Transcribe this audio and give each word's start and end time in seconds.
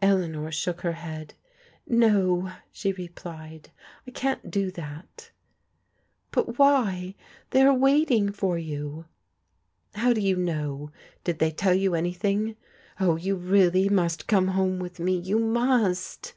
Eleanor 0.00 0.52
shook 0.52 0.82
her 0.82 0.92
head." 0.92 1.34
No," 1.88 2.52
she 2.70 2.92
replied." 2.92 3.70
I 4.06 4.12
can't 4.12 4.48
do 4.48 4.70
that"" 4.70 5.32
But 6.30 6.60
why? 6.60 7.16
They 7.50 7.62
are 7.62 7.74
waiting 7.74 8.30
for 8.30 8.56
you." 8.56 9.06
"How 9.96 10.12
do 10.12 10.20
you 10.20 10.36
know? 10.36 10.92
Did 11.24 11.40
they 11.40 11.50
tell 11.50 11.74
you 11.74 11.96
anything?"" 11.96 12.54
Oh, 13.00 13.16
you 13.16 13.34
really 13.34 13.88
must 13.88 14.28
come 14.28 14.46
home 14.46 14.78
with 14.78 15.00
me, 15.00 15.18
you 15.18 15.40
must." 15.40 16.34